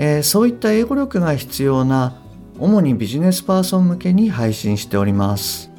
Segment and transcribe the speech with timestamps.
[0.00, 2.22] えーそういった英語力が必要な
[2.58, 5.70] 主にビジネスパーソン向けに配信しております。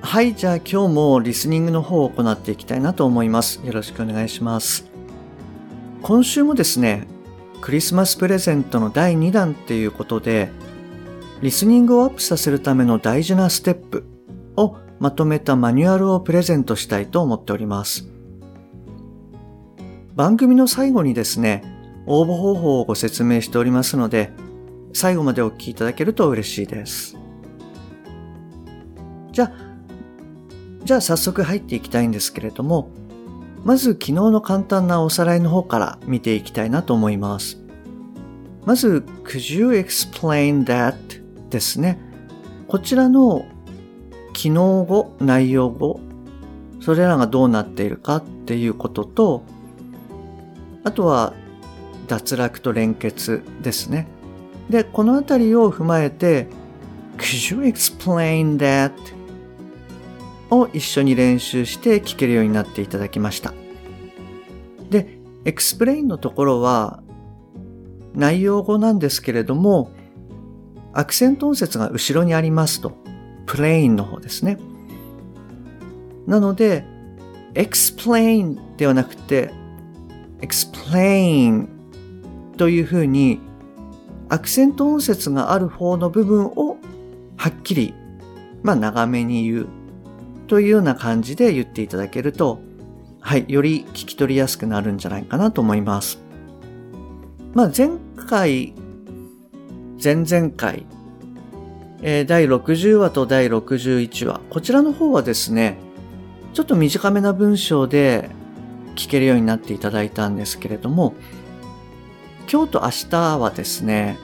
[0.00, 3.60] はいじゃあ今日もリスニングの方を行っていきたいなと思います。
[3.64, 4.88] よろしくお願いします。
[6.02, 7.08] 今週もですね
[7.60, 10.50] クリスマスプレゼントの第2弾っていうことで
[11.42, 14.04] リスニングをアップさせるための大事なステップ
[14.56, 18.08] をまとめたマニュアルをプレゼントしたいと思っております。
[20.14, 21.73] 番組の最後にですね
[22.06, 24.32] 応募方法をご説明しておりますので
[24.92, 27.16] 最後までお聞きいただけると嬉しいです。
[29.32, 29.52] じゃあ
[30.84, 32.90] じゃあ早速入っていきたいんですけれども
[33.64, 37.58] まず昨日の簡単なおさらいの方から見ていきたいなと思います。
[38.64, 40.94] まず Could you explain that?
[41.50, 41.98] ですね。
[42.68, 43.46] こちらの
[44.32, 46.00] 機能語内容語
[46.80, 49.42] それらがどうなっているかっていうことと
[50.82, 51.32] あとは
[52.06, 54.06] 脱落と連結ですね
[54.70, 56.48] でこのあたりを踏まえて
[57.16, 58.92] Could you explain that?
[60.50, 63.52] を一緒に練習して聞けるようになっていただきました。
[64.90, 67.02] で、explain のところは
[68.14, 69.90] 内容語なんですけれども、
[70.92, 72.92] アクセント音節が後ろにありますと。
[73.46, 74.58] plain の方ですね。
[76.26, 76.84] なので、
[77.54, 79.52] explain ではなくて、
[80.40, 81.68] explain
[82.56, 83.40] というふうに
[84.28, 86.78] アクセント音節がある方の部分を
[87.36, 87.94] はっきり、
[88.62, 89.68] まあ長めに言う
[90.46, 92.60] というような感じで言っていただけると、
[93.20, 96.18] はい、より聞き取りやすくなるんじゃないかなと思います。
[97.52, 97.90] まあ前
[98.28, 98.74] 回、
[100.02, 100.86] 前々回、
[102.02, 105.78] えー第60話と第61話、こちらの方はですね、
[106.52, 108.30] ちょっと短めな文章で
[108.94, 111.14] 聞けるようになっていただいたんですけれども、
[112.50, 114.18] 今日と明日はですね、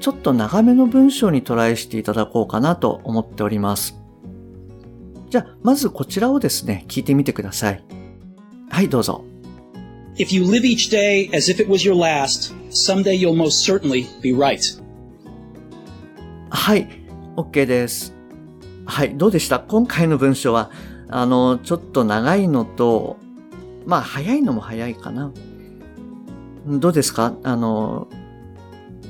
[0.00, 3.96] ちょっと長めの文章にトライしていただこうかなと思っております。
[5.28, 7.84] じゃあ、まずこちらをですね、聞いてみてください。
[8.68, 9.24] はい、どうぞ。
[10.16, 14.32] If you live each day as if it was your last, someday you'll most certainly be
[14.34, 14.60] right.
[16.50, 16.88] はい、
[17.36, 18.12] OK です。
[18.84, 19.60] はい、どうでした？
[19.60, 20.70] 今回の文章は、
[21.08, 23.18] あの、ちょっと長いのと、
[23.86, 25.32] まあ、早いのも早いかな。
[26.66, 27.34] どうですか？
[27.42, 28.08] あの、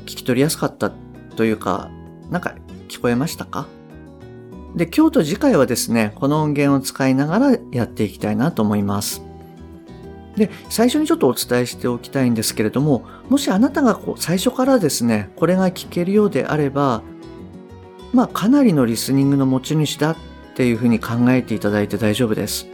[0.06, 0.91] 聞き取りやすかった
[1.37, 1.91] というか、
[2.31, 2.55] なんか
[2.88, 3.66] 聞こえましたか？
[4.77, 9.22] で、今日と次回はですね、この音源を使いながらやっていきたいなと思います。
[10.37, 17.03] で、最初にちょっとお伝えしておきたいんですけれども、もしあなたがこう最初からですね、これが聞けるようであれば、
[18.12, 20.17] まあかなりのリスニングの持ち主だっ
[20.55, 22.69] ていうふうに考えていただいて大丈夫です。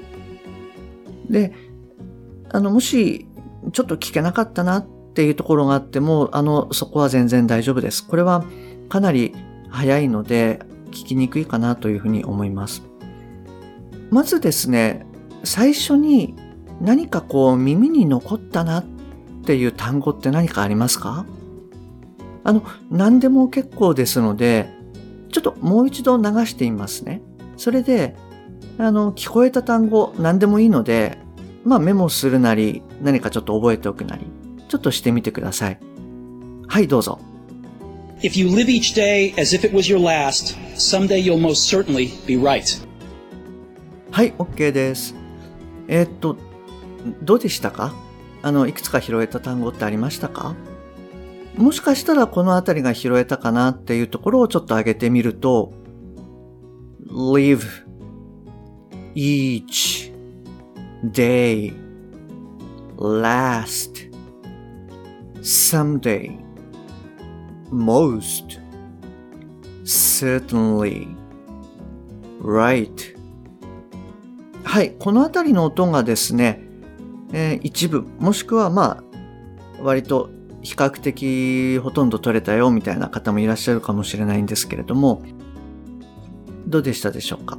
[1.31, 1.55] で、
[2.51, 3.27] あの、もし
[3.73, 8.07] ちょっと聞けなかったなっていうところがあっても、あの、そこは全然大丈夫です。
[8.07, 8.45] これは
[8.89, 9.35] かなり
[9.71, 10.61] 早いので、
[10.91, 12.83] 聞きにくいかなというふうに思います。
[14.11, 15.05] まずですね、
[15.43, 16.35] 最初に
[16.81, 18.85] 何かこう耳に残ったなっ
[19.45, 21.27] ていう単語って何かありますか？
[22.45, 24.73] あの、何でも結構ですので、
[25.33, 27.21] ちょっともう一度流してみますね。
[27.57, 28.15] それで、
[28.79, 31.19] あの、聞こえた単語何でもいいので、
[31.67, 34.25] まあメモするなり、何かちょっと覚えておくなり、
[34.69, 35.79] ちょっとしてみてください。
[36.69, 37.19] はい、どうぞ。
[38.23, 42.41] If you live each day as if it was your last, someday you'll most certainly be
[42.41, 42.87] right.
[44.13, 45.15] はい、OK です。
[45.89, 46.37] えーっと、
[47.23, 47.93] どうでしたか？
[48.43, 50.55] あの、いくつか拾えた単語ってありましたか？
[51.57, 55.73] もしかしたらこのあたりが拾えたかなっていうところをちょっと上げてみると、
[57.09, 57.63] live,
[59.15, 59.96] each,
[61.13, 61.73] day,
[62.97, 64.11] last,
[65.41, 66.39] someday,
[67.71, 68.61] most,
[69.85, 71.09] certainly,
[72.43, 73.17] right,
[74.65, 76.63] はい、このあたりの音がですね、
[77.33, 80.31] えー一部、もしくはまあ、割と
[80.63, 85.23] 比較的ほとんど取れたよみたいな方もいらっしゃるかもしれないんですけれども、
[86.67, 87.59] どうでしたでしょうか？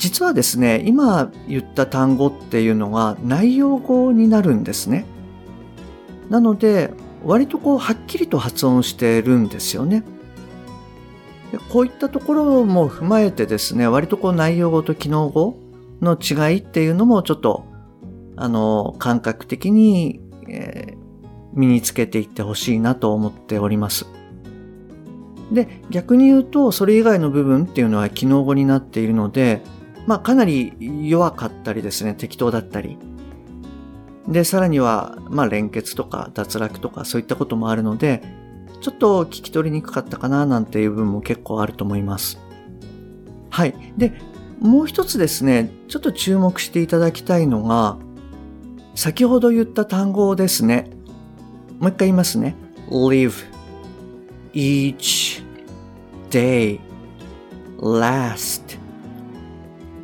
[0.00, 5.04] 実はですね、今言った単語っていうのが内容語になるんですね。
[6.30, 6.90] なので、
[7.22, 10.02] 割とこう、はっきりと発音してるんですよね。
[11.52, 15.58] でこういったところも踏まえてですね、割とこう内容語と機能語
[16.00, 17.66] の違いっていうのもちょっと、
[18.36, 20.96] あの、感覚的に、えー、
[21.52, 24.06] 身につけていってほしいなと思っております。
[25.52, 29.60] で、逆に言うと、それ以外の部分っていうのは機能語になっているので、
[30.06, 30.72] まあかなり
[31.08, 32.98] 弱かったりですね、適当だったり。
[34.28, 38.22] で、さらには、まあ連結とか脱落とかそういったこともあるので、
[38.80, 42.38] ちょっと聞き取りにくかったかななんていう部分も結構あると思います。
[43.50, 43.74] はい。
[43.96, 44.12] で、
[44.60, 47.98] もう一つですね、ちょっと注目していただきたいのが、
[48.94, 50.90] 先ほど言った単語ですね。
[51.78, 52.54] もう一回言いますね。
[52.90, 53.32] live,
[54.52, 55.42] each,
[56.30, 56.78] day,
[57.78, 58.69] last,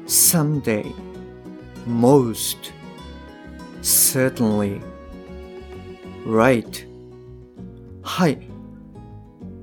[0.07, 0.93] someday,
[1.87, 2.73] most,
[3.83, 4.81] certainly,
[6.27, 6.87] right.
[8.03, 8.39] はい。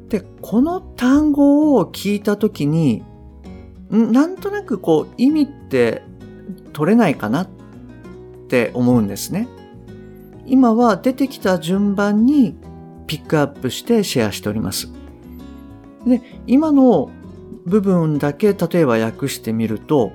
[0.10, 3.04] で、この単語を聞いたときに、
[3.90, 6.04] なんとなくこう意味って
[6.74, 7.48] 取れないかなっ
[8.48, 9.48] て思うんですね。
[10.46, 12.56] 今は出てきた順番に
[13.08, 14.92] ピックアップしてシェアしております。
[16.06, 17.10] で、今の
[17.66, 20.12] 部分だけ例えば訳してみると、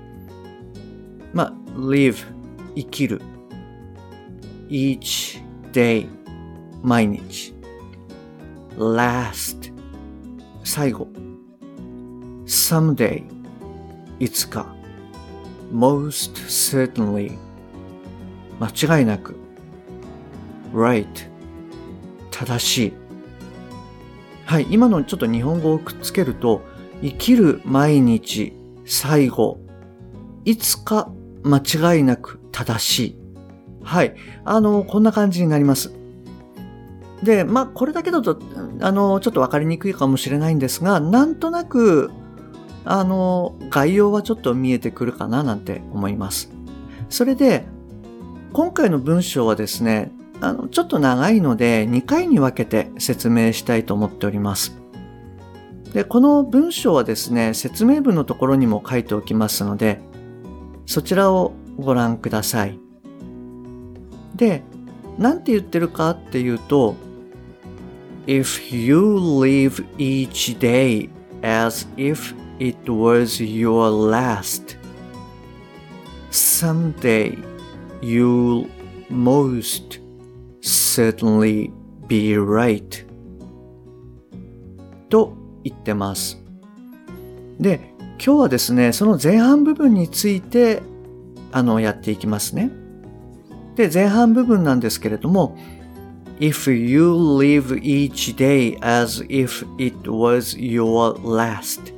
[1.32, 2.16] まあ、live
[2.74, 3.20] 生きる
[4.68, 5.42] each
[5.72, 6.08] day
[6.82, 7.54] 毎日
[8.76, 9.72] last
[10.64, 11.08] 最後。
[12.46, 13.24] someday
[14.18, 14.74] いつか。
[15.72, 17.36] most certainly
[18.58, 19.36] 間違いなく。
[20.72, 21.06] right
[22.30, 22.92] 正しい。
[24.44, 26.62] はい、今のちょっと日本語をくっつけると、
[27.02, 28.54] 生きる毎日、
[28.86, 29.60] 最後、
[30.44, 31.12] いつか
[31.44, 33.18] 間違いなく正しい。
[33.82, 34.14] はい。
[34.44, 35.92] あの、こんな感じになります。
[37.22, 38.38] で、まあ、これだけだと、
[38.80, 42.10] あの、ちょっとわかりにくいかもしれないんですが、なんとなく、
[42.84, 46.50] あの、概要はちょっと見えてくるかななんて思います。
[47.08, 47.64] それで、
[48.52, 54.78] 今回の文章はですね、あの、ちょっと長いので2回に分けて説明したいと思っております。
[55.92, 60.00] で、この文章はですね、説明文のところにも書いておきますので、
[60.88, 62.78] そちらをご覧ください。
[64.34, 64.62] で、
[65.18, 66.96] なんて言ってるかっていうと、
[68.26, 71.10] If you live each day
[71.42, 74.78] as if it was your last,
[76.30, 77.36] someday
[78.00, 78.66] you'll
[79.10, 80.00] most
[80.62, 81.70] certainly
[82.06, 83.06] be right
[85.10, 86.42] と言ってます。
[87.60, 90.82] で、今日はですね、その前半部分について、
[91.52, 92.70] あの、やっていきますね。
[93.76, 95.56] で、前半部分なんですけれども、
[96.40, 101.92] If you live each day as if it was your last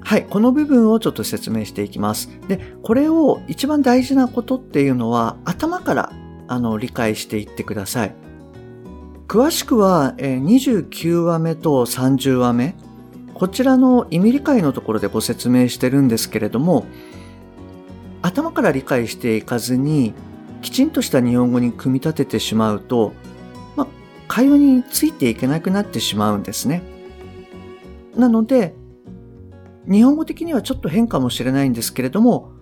[0.00, 2.30] はい、この部分をちょっと説明していきます。
[2.46, 6.12] で、これを一番大事なことっていうのは頭から
[6.46, 8.14] あの理解していってください。
[9.26, 12.76] 詳しくは29話目と30話目、
[13.38, 16.86] こちらの意味理解のところでご説明してるんですけれども、
[18.22, 20.14] 頭から理解していかずに、
[20.62, 23.12] きちんとした日本語に組み立ててしまうと、
[23.76, 23.86] まあ、
[24.26, 26.82] 会話についていけなくなってしまうんですね。
[28.16, 28.74] なので、
[29.86, 32.52] 日本語的にはちょっと変かもしれないんですけれども、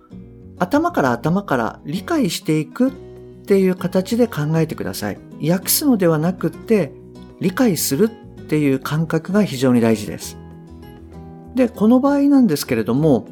[0.59, 2.93] 頭から頭から理解していくっ
[3.47, 5.19] ていう形で考えてください。
[5.49, 6.93] 訳すのではなくって
[7.39, 10.37] 理解するっていう感覚が非常に大事です。
[11.55, 13.27] で、この場合なんですけれども、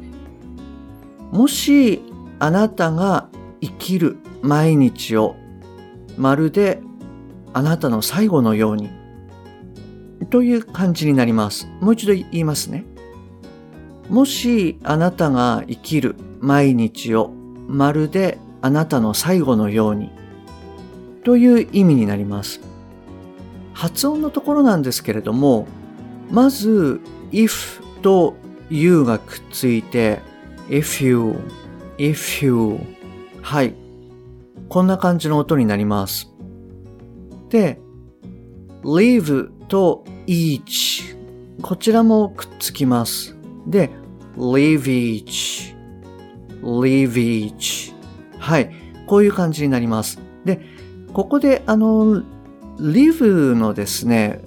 [1.31, 2.01] もし
[2.39, 3.27] あなたが
[3.61, 5.35] 生きる毎日を
[6.17, 6.81] まるで
[7.53, 8.89] あなたの最後のように
[10.29, 11.67] という感じになります。
[11.79, 12.85] もう一度言いますね。
[14.09, 17.31] もしあなたが生きる毎日を
[17.67, 20.11] まるであなたの最後のように
[21.23, 22.61] という意味になります。
[23.73, 25.67] 発音のところなんですけれども、
[26.29, 27.01] まず
[27.31, 28.35] if と
[28.69, 30.19] u がくっついて
[30.69, 31.35] if you,
[31.97, 32.79] if you
[33.41, 33.73] はい。
[34.69, 36.31] こんな感じの音になります。
[37.49, 37.79] で、
[38.83, 41.15] live と each
[41.61, 43.35] こちらもくっつきます。
[43.67, 43.89] で、
[44.37, 45.75] live each,
[46.61, 47.93] live each
[48.39, 48.71] はい。
[49.07, 50.19] こういう感じになります。
[50.45, 50.61] で、
[51.13, 52.23] ここであの、
[52.79, 54.41] live のですね、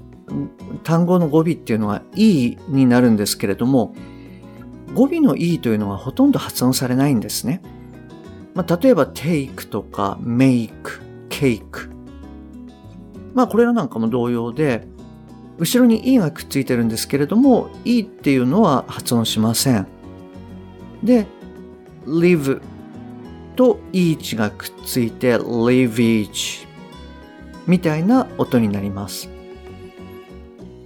[0.87, 3.93] 単語の語尾っていうのは e になるんですけれども、
[4.95, 7.61] 語尾の e というのはほとんど発音されないんですね。
[8.55, 10.71] まあ、例えば take とか make,
[11.29, 11.91] cake。
[13.35, 14.87] まあこれらなんかも同様で、
[15.59, 19.89] 後ろに E がくっついてるんですけれども、E っていうのは発音しません。
[21.03, 21.27] で、
[22.07, 22.61] live
[23.57, 26.65] と each がくっついて live each
[27.67, 29.36] みたいな音になります。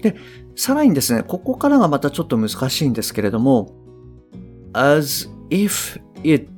[0.03, 0.17] で、
[0.57, 3.75] さらにですね、ここからがまたちょっと難しいんですけれども、
[4.73, 6.51] as if it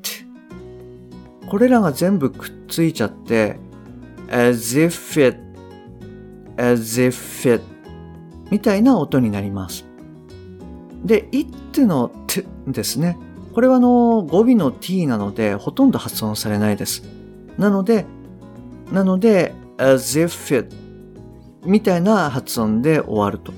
[1.49, 3.58] これらが全部くっついちゃって
[4.30, 5.38] as if it
[6.56, 7.62] as if it
[8.50, 9.87] みたいな音になります。
[11.04, 13.18] で、it の t ですね。
[13.54, 17.02] これはあの語尾の t なのでほとんど発音されないです。
[17.58, 18.06] なので、
[18.92, 20.75] なので as if it
[21.64, 23.52] みたいな発音で終わると。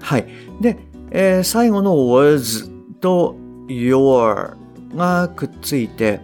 [0.00, 0.26] はい。
[0.60, 0.78] で、
[1.10, 2.70] えー、最後の was
[3.00, 3.36] と
[3.68, 4.56] your
[4.94, 6.20] がくっついて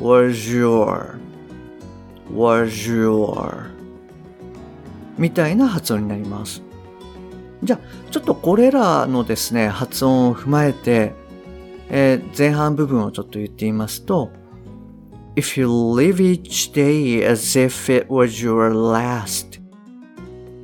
[0.00, 1.18] was your
[2.32, 3.70] was your
[5.18, 6.62] みたいな発音になります。
[7.62, 11.14] じゃあ、ちょっとこれらのですね、発音を踏まえて、
[11.88, 14.30] えー、前半部分をちょっと言ってみますと、
[15.36, 19.65] If you live each day as if it was your last.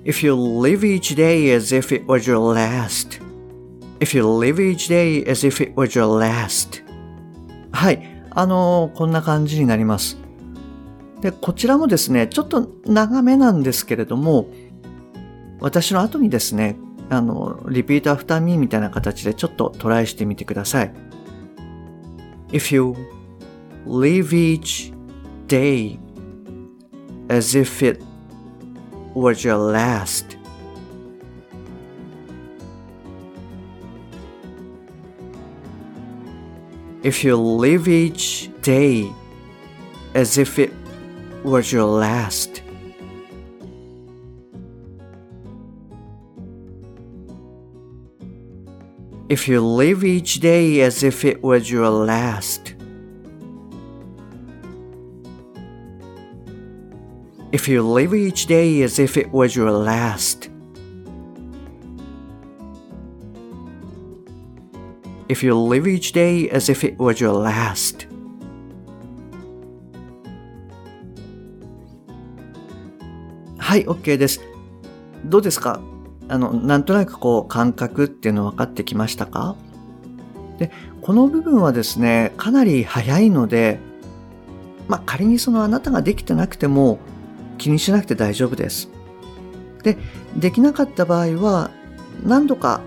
[0.04, 3.20] If you live each day as if it was your last.
[4.00, 6.82] If you live each day as if it was your last.
[7.70, 8.02] はい。
[8.30, 10.18] あのー、こんな感じになります。
[11.20, 14.48] で、こちらもですね、ちょっと長めなんですけれども、
[15.60, 16.76] 私の後にですね、
[17.08, 20.92] あの、 repeat after me みたいな形でちょっとトライしてみてください。
[22.48, 22.94] If you
[23.86, 24.92] live each
[25.46, 26.00] day
[27.28, 28.11] as if it
[29.14, 30.36] was your last,
[37.02, 39.12] if you live each day
[40.14, 40.72] as if it
[41.42, 42.62] was your last.
[49.28, 52.74] If you live each day as if it was your last.
[57.52, 60.48] If you live each day as if it was your last.
[65.28, 68.08] If you live each day as if it was your last.
[73.58, 74.40] はい、OK です。
[75.26, 75.82] どうですか
[76.28, 79.56] あの、なんとなくこう感覚っていうの分かってきましたか
[80.56, 80.70] で、
[81.02, 83.78] この部分はですね、かなり早いので、
[84.88, 86.98] まあ仮にそのあなたができてなくても
[87.62, 88.90] 気にしなくて大丈夫です。
[89.84, 89.96] で、
[90.36, 91.70] できなかった場合は
[92.24, 92.82] 何度か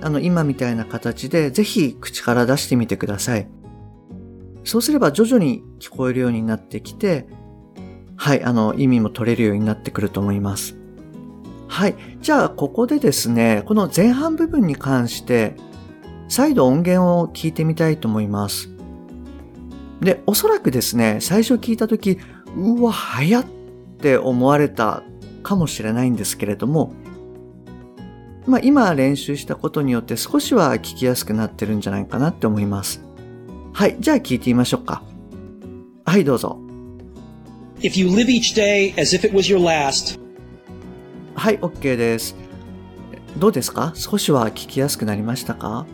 [0.00, 3.48] あの今みたいな形でぜひ口から出してみてください。
[4.64, 7.26] そうすれば徐々に聞こえるようになってきて、
[8.16, 10.76] はい、あの、意味も取れるようになってくると思います。
[11.66, 11.96] はい。
[12.20, 15.56] じゃあ、ここでですね、この前半部分に関して、
[16.28, 18.70] 再度音源を聞いてみたいと思います。
[20.00, 22.18] で、おそらくですね、最初聞いたとき、
[22.56, 23.44] うわ、早っ
[24.02, 25.02] て思われた
[25.42, 26.92] かもしれないんですけれども、
[28.46, 33.02] まあ今練習したことによって少しは聞きやすくなってるんじゃないかなって思います。
[33.72, 35.02] はい、じゃあ聞いてみましょうか。
[36.04, 36.58] はい、どうぞ。
[37.80, 40.20] If you live each day as if it was your last.
[41.34, 42.36] はい、OK です。
[43.38, 43.92] どうですか？
[43.94, 45.86] 少しは聞きやすくなりましたか？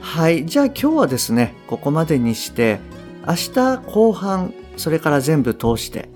[0.00, 2.78] はい、じゃあ今日はですね、ここまでにして、
[3.26, 6.08] 明日後半、それから全部通して、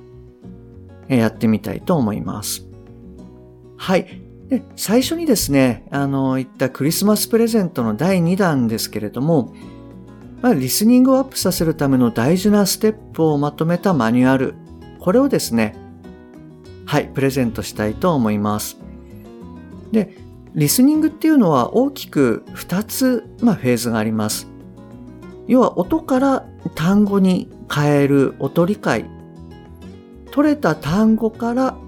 [1.09, 2.67] やってみたいと思います。
[3.77, 4.23] はい。
[4.49, 9.55] で、最初にですね、あの、言ったクリスマスプレゼントの第2弾ですけれども、
[10.43, 14.55] まあ、リスニングをアップさせるための大事なステップをまとめたマニュアル。
[15.01, 15.75] これをですね、
[16.85, 18.79] はい、プレゼントしたいと思います。
[19.91, 20.17] で、
[20.55, 24.49] リスニングっていうのは大きく2つ、まあ、フェーズがあります。
[25.49, 29.16] 要は音から単語に変える音理解。
[30.37, 31.79] 取れた単語から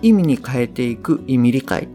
[0.00, 1.88] 意味に変えていく意味理解。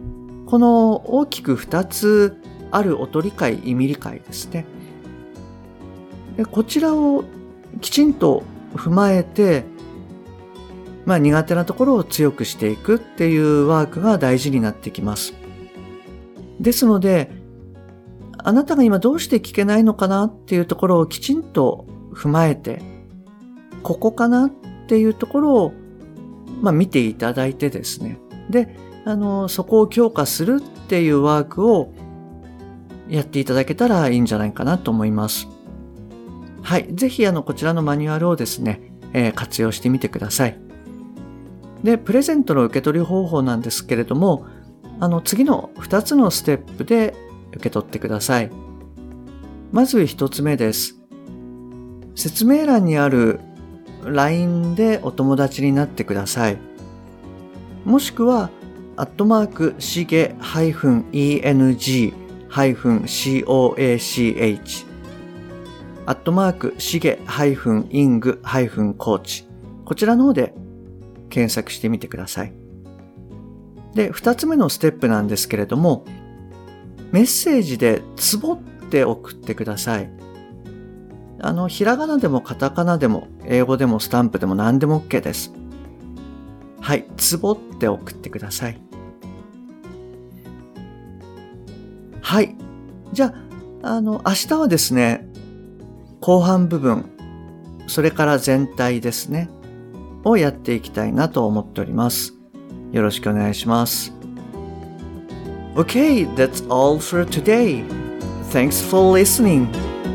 [0.46, 2.36] この大きく2つ
[2.70, 4.66] ある音理解、意味理解ですね。
[6.36, 7.24] でこちらを
[7.80, 8.44] きちんと
[8.76, 9.64] 踏まえて、
[11.06, 15.34] まあ苦手なところを強くしていくっていうワークが大事になってきます。
[16.60, 17.32] ですので、
[18.38, 22.82] あなたが今どうして聞けないのかなっていうところをきちんと踏まえて、
[23.82, 24.52] ここかな
[24.90, 25.74] っていうところを、
[26.64, 28.18] まあ見ていただいてですね。
[28.50, 31.94] で、あの、そこを強化するっていうワークを
[33.08, 35.48] やっていただけたらいいんじゃないかなと思います。
[36.64, 36.88] はい。
[36.92, 38.82] ぜひ、あの、こちらのマニュアルをですね、
[39.14, 40.58] えー、活用してみてください。
[41.84, 44.48] で、プレゼントの受け取り方法なんですけれども、
[45.00, 47.14] あの、次の2つのステップで
[47.52, 48.50] 受け取ってください。
[49.72, 51.00] まず1つ目です。
[52.16, 53.40] 説明欄にある
[54.04, 56.58] LINE でお友達になってください。
[57.86, 58.50] もしくは、
[58.96, 62.14] アットマーク、しげ -eng-coach
[66.06, 69.46] アットマーク、しげ -ing-coach
[69.86, 70.54] こちらの方で
[71.30, 72.54] 検索してみてください。
[73.96, 76.06] で、二つ目のステップなんですけれども、
[77.12, 80.10] メッセージでツボって送ってください。
[81.42, 85.54] あの、ひらがなでもカタカナでも、英語でもスタンプでも何でも OK です。
[86.82, 88.82] はい、ツボって送ってください。
[92.22, 92.56] はい。
[93.14, 93.34] じゃ
[93.82, 95.28] あ、あの、明日はですね、
[96.20, 97.06] 後半部分、
[97.88, 99.50] それから全体ですね、
[100.24, 102.34] をやっていきたいなと思っております。
[102.92, 104.14] よろしくお願いします。
[105.76, 107.86] Okay, that's all for today.
[108.52, 109.89] Thanks for listening.